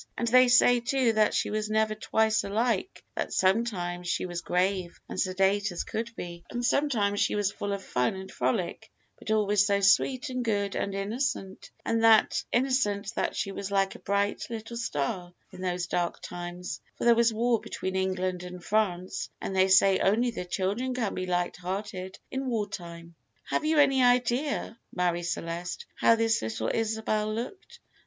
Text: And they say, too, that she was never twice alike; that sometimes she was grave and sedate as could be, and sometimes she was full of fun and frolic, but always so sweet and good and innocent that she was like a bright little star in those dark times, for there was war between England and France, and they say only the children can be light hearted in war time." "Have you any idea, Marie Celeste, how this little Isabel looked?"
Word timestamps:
And 0.17 0.27
they 0.27 0.47
say, 0.47 0.79
too, 0.79 1.13
that 1.13 1.35
she 1.35 1.51
was 1.51 1.69
never 1.69 1.93
twice 1.93 2.43
alike; 2.43 3.03
that 3.13 3.31
sometimes 3.31 4.07
she 4.07 4.25
was 4.25 4.41
grave 4.41 4.99
and 5.07 5.19
sedate 5.21 5.71
as 5.71 5.83
could 5.83 6.11
be, 6.15 6.43
and 6.49 6.65
sometimes 6.65 7.19
she 7.19 7.35
was 7.35 7.51
full 7.51 7.71
of 7.71 7.83
fun 7.83 8.15
and 8.15 8.31
frolic, 8.31 8.89
but 9.19 9.29
always 9.29 9.63
so 9.67 9.79
sweet 9.79 10.29
and 10.31 10.43
good 10.43 10.75
and 10.75 10.95
innocent 10.95 11.69
that 11.85 13.29
she 13.35 13.51
was 13.51 13.69
like 13.69 13.93
a 13.93 13.99
bright 13.99 14.47
little 14.49 14.75
star 14.75 15.35
in 15.51 15.61
those 15.61 15.85
dark 15.85 16.19
times, 16.19 16.81
for 16.97 17.03
there 17.05 17.13
was 17.13 17.31
war 17.31 17.59
between 17.59 17.95
England 17.95 18.41
and 18.41 18.63
France, 18.63 19.29
and 19.39 19.55
they 19.55 19.67
say 19.67 19.99
only 19.99 20.31
the 20.31 20.45
children 20.45 20.95
can 20.95 21.13
be 21.13 21.27
light 21.27 21.57
hearted 21.57 22.17
in 22.31 22.47
war 22.47 22.67
time." 22.67 23.13
"Have 23.51 23.65
you 23.65 23.77
any 23.77 24.01
idea, 24.01 24.79
Marie 24.95 25.21
Celeste, 25.21 25.85
how 25.93 26.15
this 26.15 26.41
little 26.41 26.71
Isabel 26.73 27.31
looked?" 27.31 27.77